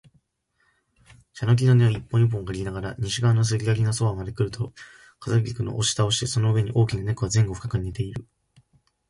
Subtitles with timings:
[1.35, 4.73] 茶の木の根を一本一本嗅ぎながら、西側の杉垣のそばまでくると、
[5.19, 8.25] 枯菊を押し倒してその上に大きな猫が前後不覚に寝ている